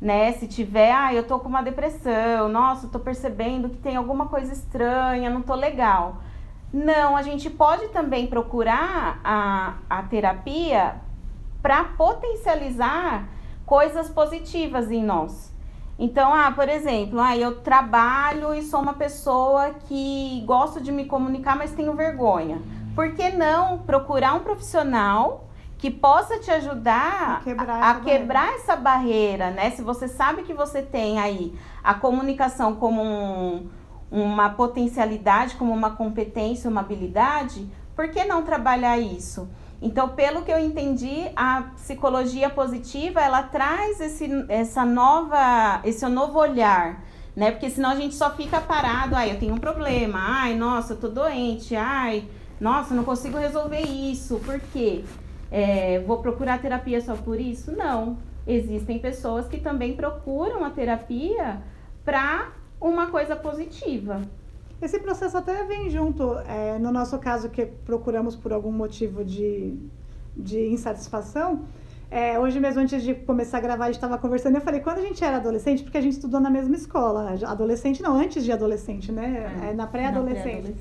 [0.01, 0.31] né?
[0.33, 4.51] Se tiver, ah, eu tô com uma depressão, nossa, tô percebendo que tem alguma coisa
[4.51, 6.21] estranha, não tô legal.
[6.71, 10.95] Não, a gente pode também procurar a, a terapia
[11.61, 13.27] para potencializar
[13.65, 15.53] coisas positivas em nós.
[15.97, 21.05] Então, ah, por exemplo, ah, eu trabalho e sou uma pessoa que gosto de me
[21.05, 22.61] comunicar, mas tenho vergonha.
[22.95, 28.53] Por que não procurar um profissional que possa te ajudar A quebrar a, essa quebrar
[28.53, 29.71] essa barreira, né?
[29.71, 33.69] Se você sabe que você tem aí a comunicação como um,
[34.11, 39.47] uma potencialidade, como uma competência, uma habilidade, por que não trabalhar isso?
[39.81, 46.37] Então, pelo que eu entendi, a psicologia positiva, ela traz esse, essa nova, esse novo
[46.37, 47.03] olhar,
[47.35, 47.51] né?
[47.51, 50.97] Porque senão a gente só fica parado, ai, eu tenho um problema, ai, nossa, eu
[50.97, 52.27] tô doente, ai,
[52.59, 55.05] nossa, não consigo resolver isso, por quê?
[55.49, 57.71] É, vou procurar terapia só por isso?
[57.71, 58.17] Não.
[58.45, 61.61] Existem pessoas que também procuram a terapia
[62.03, 64.21] para uma coisa positiva.
[64.81, 69.77] Esse processo até vem junto, é, no nosso caso, que procuramos por algum motivo de,
[70.35, 71.65] de insatisfação.
[72.09, 74.55] É, hoje mesmo, antes de começar a gravar, a gente estava conversando.
[74.55, 78.01] Eu falei, quando a gente era adolescente, porque a gente estudou na mesma escola, adolescente
[78.01, 79.69] não, antes de adolescente, né?
[79.69, 80.73] É, na pré-adolescente.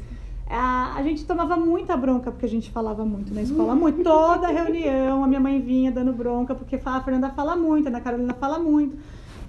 [0.48, 4.02] A, a gente tomava muita bronca porque a gente falava muito na escola, muito.
[4.02, 8.00] Toda reunião, a minha mãe vinha dando bronca porque a Fernanda fala muito, a Ana
[8.00, 8.96] Carolina fala muito.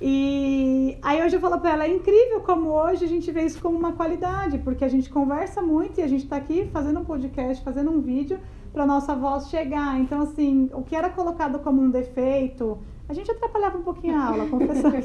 [0.01, 3.61] E aí hoje eu falo pra ela, é incrível como hoje a gente vê isso
[3.61, 7.05] como uma qualidade, porque a gente conversa muito e a gente tá aqui fazendo um
[7.05, 8.39] podcast, fazendo um vídeo
[8.71, 9.99] para nossa voz chegar.
[9.99, 12.77] Então, assim, o que era colocado como um defeito,
[13.09, 14.95] a gente atrapalhava um pouquinho a aula, confessando.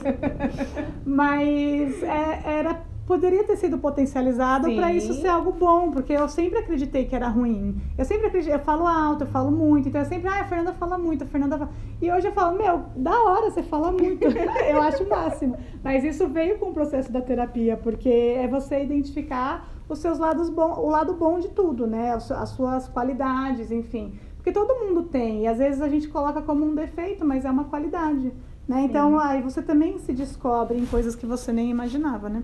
[1.05, 4.97] Mas é, era poderia ter sido potencializado para Sim.
[4.97, 7.77] isso ser algo bom, porque eu sempre acreditei que era ruim.
[7.99, 10.73] Eu sempre acreditei, eu falo alto, eu falo muito, então eu sempre, ah, a Fernanda
[10.73, 11.71] fala muito, a Fernanda fala...
[12.01, 14.23] E hoje eu falo, meu, da hora, você fala muito.
[14.25, 15.57] eu acho o máximo.
[15.83, 20.49] Mas isso veio com o processo da terapia, porque é você identificar os seus lados
[20.49, 22.13] bons, o lado bom de tudo, né?
[22.13, 24.15] As su- As suas qualidades, enfim.
[24.37, 27.51] Porque todo mundo tem, e às vezes a gente coloca como um defeito, mas é
[27.51, 28.33] uma qualidade,
[28.69, 28.83] né?
[28.83, 32.43] Então, aí você também se descobre em coisas que você nem imaginava, né?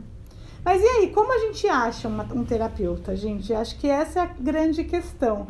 [0.64, 3.53] Mas e aí, como a gente acha uma- um terapeuta, gente?
[3.55, 5.46] Acho que essa é a grande questão.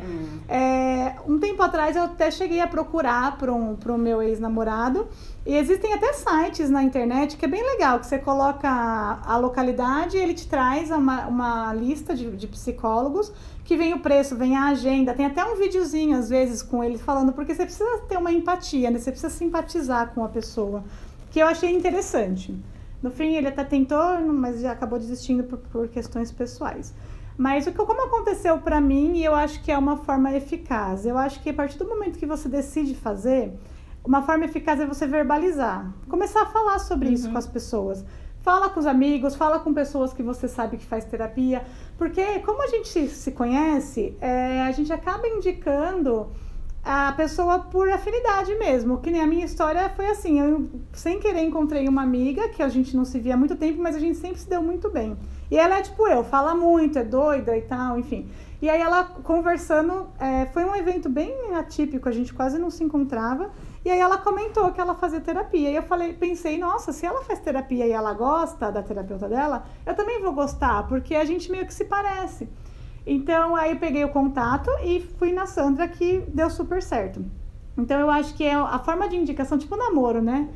[0.47, 5.07] É, um tempo atrás eu até cheguei a procurar para um, pro meu ex-namorado.
[5.45, 9.37] E existem até sites na internet que é bem legal, que você coloca a, a
[9.37, 13.31] localidade e ele te traz uma, uma lista de, de psicólogos
[13.65, 16.97] que vem o preço, vem a agenda, tem até um videozinho às vezes com ele
[16.97, 18.99] falando, porque você precisa ter uma empatia, né?
[18.99, 20.83] Você precisa simpatizar com a pessoa,
[21.31, 22.55] que eu achei interessante.
[23.01, 26.93] No fim, ele até tentou, mas já acabou desistindo por, por questões pessoais.
[27.37, 31.05] Mas o que como aconteceu para mim, e eu acho que é uma forma eficaz.
[31.05, 33.53] Eu acho que a partir do momento que você decide fazer,
[34.03, 35.91] uma forma eficaz é você verbalizar.
[36.07, 38.05] Começar a falar sobre isso com as pessoas.
[38.41, 41.63] Fala com os amigos, fala com pessoas que você sabe que faz terapia.
[41.97, 46.31] Porque como a gente se conhece, é, a gente acaba indicando
[46.83, 48.99] a pessoa por afinidade mesmo.
[48.99, 52.69] Que nem a minha história foi assim, eu sem querer encontrei uma amiga que a
[52.69, 55.17] gente não se via há muito tempo, mas a gente sempre se deu muito bem.
[55.49, 58.29] E ela é tipo eu, fala muito, é doida e tal, enfim.
[58.61, 62.83] E aí ela conversando, é, foi um evento bem atípico, a gente quase não se
[62.83, 63.49] encontrava.
[63.83, 65.71] E aí ela comentou que ela fazia terapia.
[65.71, 69.65] E eu falei, pensei, nossa, se ela faz terapia e ela gosta da terapeuta dela,
[69.83, 72.47] eu também vou gostar, porque a gente meio que se parece.
[73.05, 77.23] Então aí eu peguei o contato e fui na Sandra que deu super certo.
[77.77, 80.49] Então eu acho que é a forma de indicação, tipo namoro, né?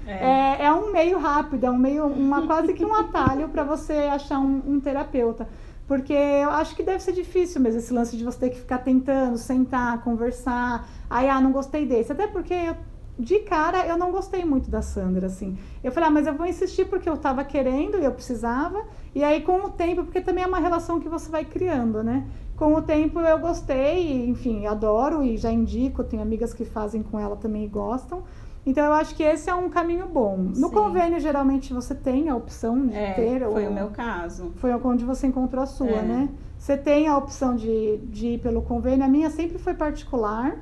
[0.60, 3.94] É, é um meio rápido, é um meio, uma quase que um atalho para você
[3.94, 5.48] achar um, um terapeuta.
[5.88, 8.80] Porque eu acho que deve ser difícil mesmo esse lance de você ter que ficar
[8.80, 10.88] tentando, sentar, conversar.
[11.10, 12.12] Aí, ah, não gostei desse.
[12.12, 12.76] Até porque eu,
[13.18, 15.58] de cara eu não gostei muito da Sandra, assim.
[15.84, 18.84] Eu falei, ah, mas eu vou insistir porque eu tava querendo e eu precisava.
[19.14, 22.28] E aí, com o tempo, porque também é uma relação que você vai criando, né?
[22.56, 27.20] Com o tempo eu gostei, enfim, adoro e já indico, tenho amigas que fazem com
[27.20, 28.24] ela também e gostam.
[28.66, 30.38] Então eu acho que esse é um caminho bom.
[30.38, 30.74] No Sim.
[30.74, 33.42] convênio, geralmente, você tem a opção de é, ter.
[33.42, 34.54] Foi ou, o meu caso.
[34.56, 36.02] Foi onde você encontrou a sua, é.
[36.02, 36.30] né?
[36.58, 39.06] Você tem a opção de, de ir pelo convênio.
[39.06, 40.58] A minha sempre foi particular.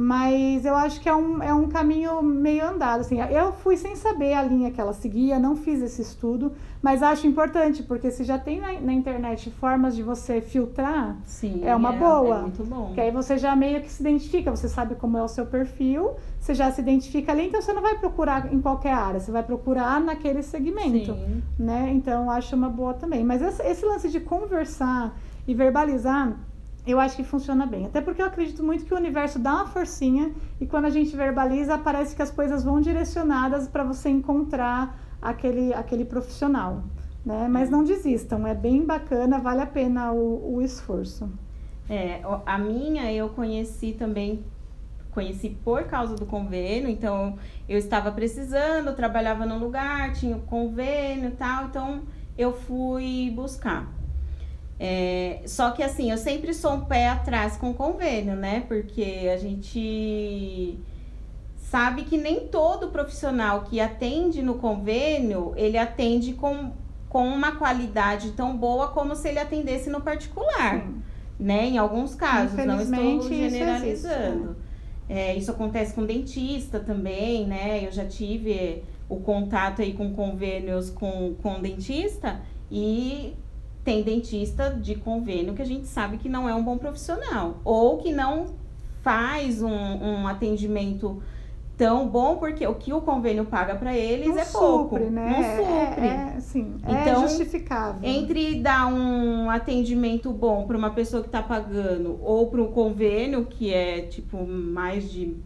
[0.00, 3.00] Mas eu acho que é um, é um caminho meio andado.
[3.00, 3.20] Assim.
[3.20, 7.26] Eu fui sem saber a linha que ela seguia, não fiz esse estudo, mas acho
[7.26, 11.92] importante, porque se já tem na, na internet formas de você filtrar, Sim, é uma
[11.92, 12.36] é, boa.
[12.36, 12.92] É muito bom.
[12.94, 16.12] Que aí você já meio que se identifica, você sabe como é o seu perfil,
[16.38, 19.42] você já se identifica ali, então você não vai procurar em qualquer área, você vai
[19.42, 21.12] procurar naquele segmento.
[21.12, 21.42] Sim.
[21.58, 21.90] Né?
[21.92, 23.24] Então acho uma boa também.
[23.24, 26.36] Mas esse, esse lance de conversar e verbalizar
[26.90, 27.84] eu acho que funciona bem.
[27.84, 31.14] Até porque eu acredito muito que o universo dá uma forcinha e quando a gente
[31.14, 36.84] verbaliza, parece que as coisas vão direcionadas para você encontrar aquele, aquele profissional.
[37.24, 37.46] Né?
[37.46, 41.30] Mas não desistam, é bem bacana, vale a pena o, o esforço.
[41.90, 44.44] É, a minha eu conheci também,
[45.10, 51.32] conheci por causa do convênio, então eu estava precisando, trabalhava num lugar, tinha convênio e
[51.32, 52.02] tal, então
[52.36, 53.97] eu fui buscar.
[54.80, 58.64] É, só que assim, eu sempre sou um pé atrás com convênio, né?
[58.68, 60.78] Porque a gente
[61.56, 66.72] sabe que nem todo profissional que atende no convênio, ele atende com,
[67.08, 70.80] com uma qualidade tão boa como se ele atendesse no particular.
[70.80, 71.02] Sim.
[71.38, 71.66] Né?
[71.66, 74.50] Em alguns casos, não estou generalizando.
[74.50, 74.56] Isso,
[75.08, 77.84] é, isso acontece com dentista também, né?
[77.86, 83.34] Eu já tive o contato aí com convênios com, com dentista e
[83.84, 87.98] tem dentista de convênio que a gente sabe que não é um bom profissional ou
[87.98, 88.46] que não
[89.02, 91.22] faz um, um atendimento
[91.78, 95.30] tão bom porque o que o convênio paga para eles não é pouco, né?
[95.30, 96.06] Não supre.
[96.06, 98.00] É, é, sim, é então, justificável.
[98.02, 103.46] Entre dar um atendimento bom para uma pessoa que está pagando ou para um convênio
[103.46, 105.36] que é tipo mais de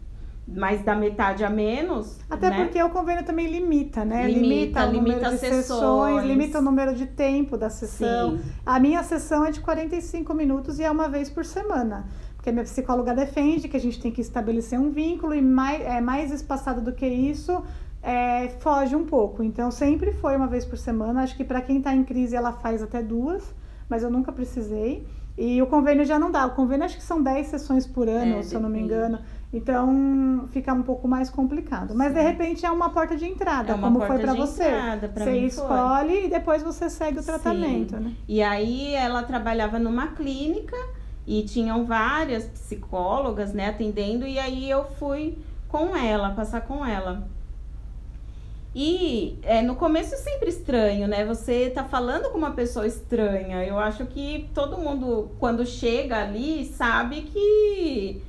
[0.47, 2.19] mais da metade a menos.
[2.29, 2.65] Até né?
[2.65, 4.27] porque o convênio também limita, né?
[4.27, 5.65] Limita, limita o número limita de sessões.
[5.67, 8.39] sessões, limita o número de tempo da sessão.
[8.39, 8.45] Sim.
[8.67, 12.07] A minha sessão é de 45 minutos e é uma vez por semana.
[12.37, 15.81] Porque a minha psicóloga defende que a gente tem que estabelecer um vínculo e mais,
[15.81, 17.63] é, mais espaçado do que isso,
[18.03, 19.45] é, foge um pouco.
[19.45, 21.23] Então sempre foi uma vez por semana.
[21.23, 23.55] Acho que para quem está em crise ela faz até duas,
[23.89, 25.07] mas eu nunca precisei.
[25.39, 26.45] E o convênio já não dá.
[26.47, 29.21] O convênio acho que são 10 sessões por ano, é, se eu não me engano.
[29.53, 31.95] Então fica um pouco mais complicado.
[31.95, 32.15] Mas Sim.
[32.15, 34.65] de repente é uma porta de entrada, é como foi para você.
[34.65, 36.25] Entrada, pra você escolhe foi.
[36.25, 38.03] e depois você segue o tratamento, Sim.
[38.03, 38.13] né?
[38.27, 40.77] E aí ela trabalhava numa clínica
[41.27, 45.39] e tinham várias psicólogas, né, atendendo e aí eu fui
[45.69, 47.29] com ela, passar com ela.
[48.75, 51.27] E é, no começo é sempre estranho, né?
[51.27, 53.63] Você tá falando com uma pessoa estranha.
[53.65, 58.23] Eu acho que todo mundo, quando chega ali, sabe que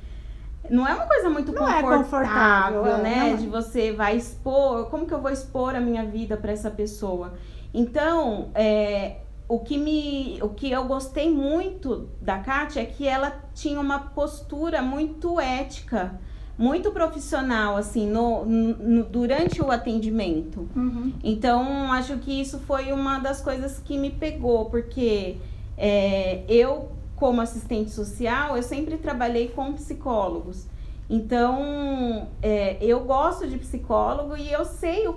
[0.70, 3.32] não é uma coisa muito confortável, é confortável, né?
[3.32, 3.36] É.
[3.36, 7.34] De você vai expor, como que eu vou expor a minha vida para essa pessoa?
[7.72, 9.16] Então, é,
[9.48, 13.98] o que me, o que eu gostei muito da Kátia é que ela tinha uma
[13.98, 16.18] postura muito ética,
[16.56, 20.68] muito profissional, assim, no, no durante o atendimento.
[20.74, 21.12] Uhum.
[21.22, 25.36] Então, acho que isso foi uma das coisas que me pegou, porque
[25.76, 26.92] é, eu
[27.24, 30.66] como assistente social, eu sempre trabalhei com psicólogos.
[31.08, 35.08] Então, é, eu gosto de psicólogo e eu sei,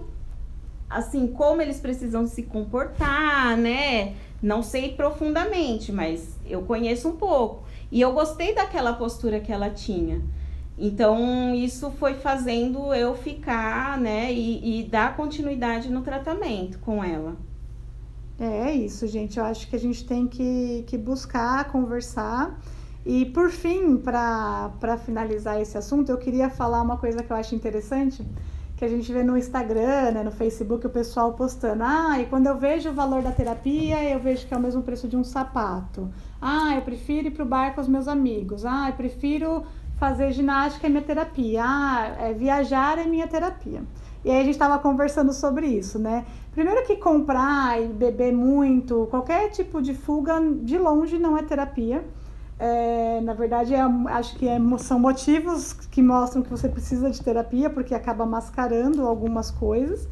[0.90, 4.16] assim, como eles precisam se comportar, né?
[4.42, 7.66] Não sei profundamente, mas eu conheço um pouco.
[7.92, 10.22] E eu gostei daquela postura que ela tinha.
[10.78, 17.36] Então, isso foi fazendo eu ficar, né, e, e dar continuidade no tratamento com ela.
[18.40, 19.40] É isso, gente.
[19.40, 22.60] Eu acho que a gente tem que, que buscar conversar.
[23.06, 27.56] E por fim, para finalizar esse assunto, eu queria falar uma coisa que eu acho
[27.56, 28.24] interessante,
[28.76, 31.84] que a gente vê no Instagram, né, no Facebook, o pessoal postando.
[31.84, 34.84] Ah, e quando eu vejo o valor da terapia, eu vejo que é o mesmo
[34.84, 36.12] preço de um sapato.
[36.40, 38.66] Ah, eu prefiro ir para o bar com os meus amigos.
[38.66, 39.64] Ah, eu prefiro
[39.98, 41.64] fazer ginástica é minha terapia.
[41.66, 43.84] Ah, é, viajar é minha terapia.
[44.26, 46.26] E aí a gente estava conversando sobre isso, né?
[46.52, 52.04] Primeiro que comprar e beber muito, qualquer tipo de fuga, de longe não é terapia.
[52.60, 57.22] É, na verdade, é, acho que é, são motivos que mostram que você precisa de
[57.22, 60.08] terapia, porque acaba mascarando algumas coisas.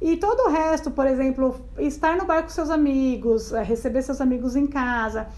[0.00, 4.20] E todo o resto, por exemplo, estar no bar com seus amigos, é, receber seus
[4.20, 5.28] amigos em casa,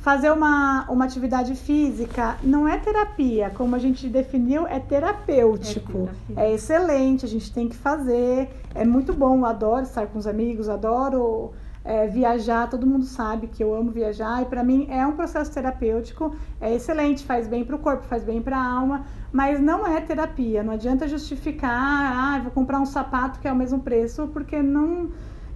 [0.00, 6.08] fazer uma, uma atividade física, não é terapia, como a gente definiu, é terapêutico.
[6.36, 10.18] É, é excelente, a gente tem que fazer, é muito bom, eu adoro estar com
[10.18, 11.52] os amigos, adoro
[11.84, 15.52] é, viajar, todo mundo sabe que eu amo viajar e para mim é um processo
[15.52, 19.86] terapêutico, é excelente, faz bem para o corpo, faz bem para a alma, mas não
[19.86, 20.62] é terapia.
[20.62, 25.08] Não adianta justificar, ah, vou comprar um sapato que é o mesmo preço, porque não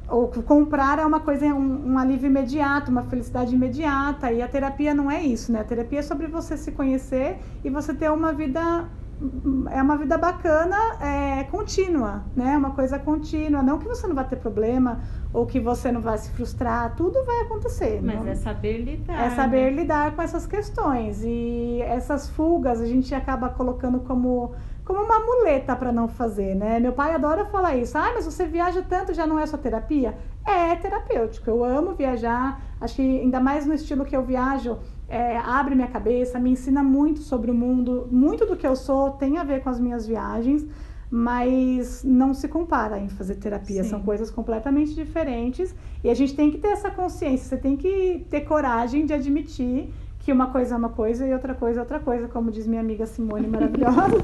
[0.09, 4.31] ou comprar é uma coisa, um, um, alívio imediato, uma felicidade imediata.
[4.31, 5.61] E a terapia não é isso, né?
[5.61, 8.89] A terapia é sobre você se conhecer e você ter uma vida
[9.71, 12.57] é uma vida bacana, é, contínua, né?
[12.57, 13.63] Uma coisa contínua.
[13.63, 15.01] Não que você não vai ter problema
[15.33, 18.01] ou que você não vai se frustrar, tudo vai acontecer.
[18.03, 18.29] Mas não?
[18.29, 19.27] é saber lidar.
[19.27, 19.83] É saber né?
[19.83, 21.23] lidar com essas questões.
[21.23, 26.81] E essas fugas a gente acaba colocando como como uma muleta para não fazer, né?
[26.81, 27.97] Meu pai adora falar isso.
[27.97, 30.17] Ah, mas você viaja tanto, já não é sua terapia?
[30.45, 31.49] É terapêutico.
[31.49, 32.61] Eu amo viajar.
[32.81, 34.79] Acho que ainda mais no estilo que eu viajo,
[35.09, 38.09] é, abre minha cabeça, me ensina muito sobre o mundo.
[38.11, 40.67] Muito do que eu sou tem a ver com as minhas viagens,
[41.09, 43.85] mas não se compara em fazer terapia.
[43.85, 43.91] Sim.
[43.91, 45.73] São coisas completamente diferentes
[46.03, 47.49] e a gente tem que ter essa consciência.
[47.49, 49.95] Você tem que ter coragem de admitir
[50.25, 52.81] que uma coisa é uma coisa e outra coisa é outra coisa, como diz minha
[52.81, 54.23] amiga Simone maravilhosa.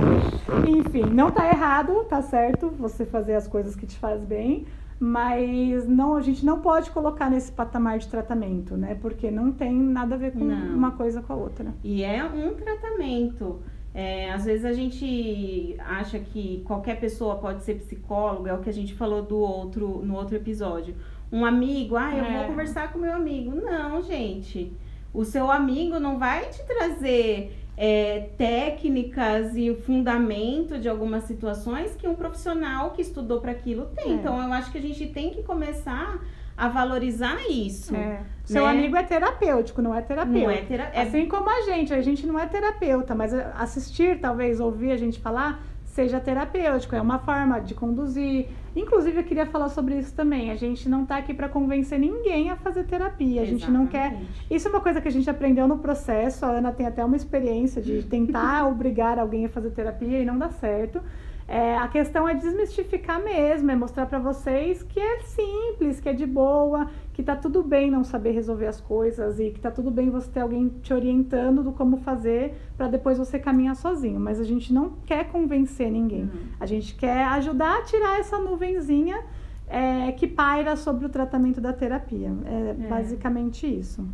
[0.66, 4.66] Enfim, não tá errado, tá certo você fazer as coisas que te faz bem,
[4.98, 8.96] mas não, a gente não pode colocar nesse patamar de tratamento, né?
[9.02, 10.74] Porque não tem nada a ver com não.
[10.74, 11.74] uma coisa com a outra.
[11.84, 13.60] E é um tratamento.
[13.92, 18.70] É, às vezes a gente acha que qualquer pessoa pode ser psicólogo, é o que
[18.70, 20.94] a gente falou do outro no outro episódio.
[21.30, 22.38] Um amigo, ah, eu é.
[22.38, 23.54] vou conversar com meu amigo.
[23.54, 24.72] Não, gente.
[25.14, 32.06] O seu amigo não vai te trazer é, técnicas e fundamento de algumas situações que
[32.06, 34.12] um profissional que estudou para aquilo tem.
[34.12, 34.14] É.
[34.14, 36.18] Então, eu acho que a gente tem que começar
[36.56, 37.94] a valorizar isso.
[37.94, 37.98] É.
[37.98, 38.26] Né?
[38.44, 40.40] Seu amigo é terapêutico, não é terapeuta.
[40.40, 41.00] Não é terapeuta.
[41.00, 45.18] Assim como a gente, a gente não é terapeuta, mas assistir, talvez, ouvir a gente
[45.18, 45.62] falar,
[45.94, 48.48] seja terapêutico, é uma forma de conduzir.
[48.74, 50.50] Inclusive, eu queria falar sobre isso também.
[50.50, 53.42] A gente não está aqui para convencer ninguém a fazer terapia.
[53.42, 54.18] A gente não quer.
[54.50, 56.44] Isso é uma coisa que a gente aprendeu no processo.
[56.44, 60.36] A Ana tem até uma experiência de tentar obrigar alguém a fazer terapia e não
[60.36, 61.00] dá certo.
[61.46, 66.12] É, a questão é desmistificar mesmo, é mostrar para vocês que é simples, que é
[66.14, 69.90] de boa, que tá tudo bem não saber resolver as coisas e que tá tudo
[69.90, 74.18] bem você ter alguém te orientando do como fazer para depois você caminhar sozinho.
[74.18, 76.22] Mas a gente não quer convencer ninguém.
[76.22, 76.48] Uhum.
[76.58, 79.22] A gente quer ajudar a tirar essa nuvenzinha
[79.68, 82.32] é, que paira sobre o tratamento da terapia.
[82.46, 82.88] É, é.
[82.88, 84.08] basicamente isso.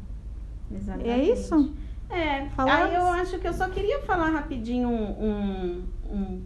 [0.70, 1.10] Exatamente.
[1.10, 1.72] É isso?
[2.10, 2.48] É.
[2.58, 6.42] Aí eu acho que eu só queria falar rapidinho um, um, um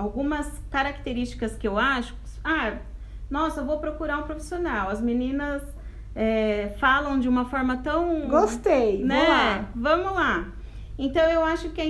[0.00, 2.14] algumas características que eu acho.
[2.42, 2.78] Ah,
[3.28, 4.88] nossa, eu vou procurar um profissional.
[4.88, 5.62] As meninas
[6.14, 8.28] é, falam de uma forma tão.
[8.28, 9.28] Gostei, né?
[9.28, 9.70] Lá.
[9.74, 10.52] Vamos lá.
[10.98, 11.86] Então eu acho que é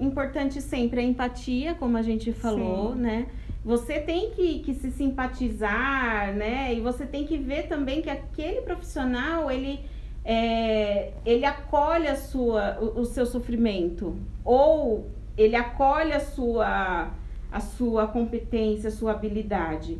[0.00, 3.00] importante sempre a empatia, como a gente falou, Sim.
[3.00, 3.26] né?
[3.62, 6.74] Você tem que, que se simpatizar, né?
[6.74, 9.80] E você tem que ver também que aquele profissional, ele,
[10.24, 14.16] é, ele acolhe a sua, o, o seu sofrimento.
[14.42, 17.10] Ou ele acolhe a sua
[17.50, 19.98] a sua competência, a sua habilidade.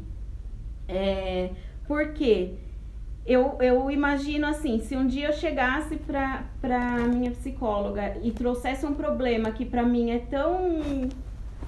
[0.88, 1.51] É,
[1.86, 2.55] porque
[3.26, 8.86] eu, eu imagino assim, se um dia eu chegasse para a minha psicóloga e trouxesse
[8.86, 11.09] um problema que para mim é tão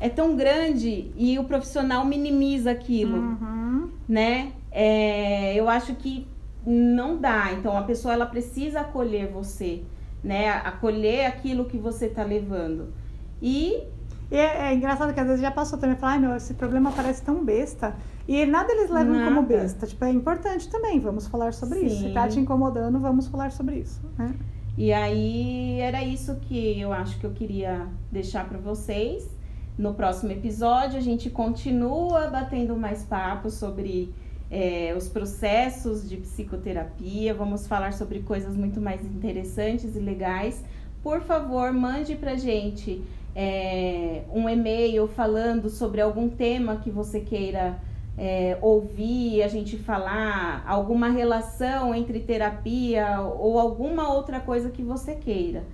[0.00, 3.90] é tão grande e o profissional minimiza aquilo, uhum.
[4.08, 4.52] né?
[4.72, 6.26] É, eu acho que
[6.66, 7.52] não dá.
[7.52, 9.82] Então a pessoa ela precisa acolher você,
[10.24, 10.48] né?
[10.50, 12.92] Acolher aquilo que você está levando.
[13.40, 13.84] E
[14.32, 16.90] e é, é, engraçado que às vezes já passou também, falar, ai meu, esse problema
[16.90, 17.94] parece tão besta.
[18.26, 19.26] E nada eles levam nada.
[19.26, 19.86] como besta.
[19.86, 21.86] Tipo, é importante também, vamos falar sobre Sim.
[21.86, 21.98] isso.
[21.98, 24.34] Se tá te incomodando, vamos falar sobre isso, né?
[24.78, 29.28] E aí era isso que eu acho que eu queria deixar para vocês.
[29.76, 34.14] No próximo episódio a gente continua batendo mais papo sobre
[34.50, 37.34] é, os processos de psicoterapia.
[37.34, 40.64] Vamos falar sobre coisas muito mais interessantes e legais.
[41.02, 43.02] Por favor, mande pra gente
[43.34, 47.76] é, um e-mail falando sobre algum tema que você queira
[48.16, 55.14] é, ouvir, a gente falar, alguma relação entre terapia ou alguma outra coisa que você
[55.14, 55.64] queira.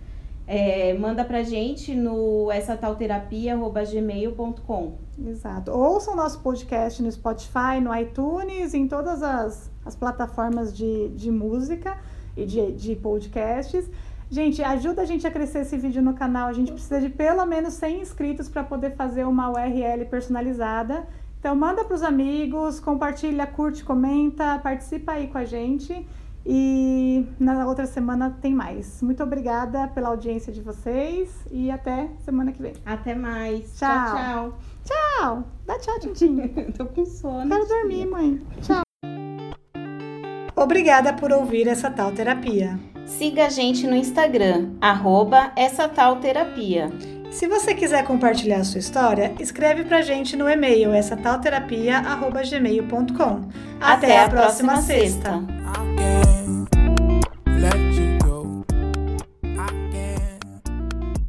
[0.46, 4.92] É, manda pra gente no essatalterapia.gmail.com
[5.26, 5.72] Exato.
[5.72, 11.98] Ouçam nosso podcast no Spotify, no iTunes, em todas as, as plataformas de, de música
[12.34, 13.90] e de, de podcasts.
[14.30, 16.48] Gente, ajuda a gente a crescer esse vídeo no canal.
[16.48, 21.08] A gente precisa de pelo menos 100 inscritos para poder fazer uma URL personalizada
[21.38, 26.06] Então manda para os amigos, compartilha, curte, comenta, participa aí com a gente.
[26.44, 29.02] E na outra semana tem mais.
[29.02, 32.74] Muito obrigada pela audiência de vocês e até semana que vem.
[32.86, 33.76] Até mais.
[33.78, 33.88] Tchau.
[33.88, 34.58] Tchau, tchau.
[34.84, 35.44] Tchau.
[35.66, 36.72] Dá tchau, Tintinho.
[36.76, 37.48] Tô com sono.
[37.48, 38.42] Quero dormir, mãe.
[38.62, 38.82] Tchau.
[40.56, 42.78] Obrigada por ouvir essa tal terapia.
[43.08, 46.90] Siga a gente no Instagram, arroba essa tal terapia.
[47.30, 53.48] Se você quiser compartilhar a sua história, escreve pra gente no e-mail essa tal terapia@gmail.com.
[53.80, 55.32] Até, a próxima, sexta.
[55.32, 56.27] sexta.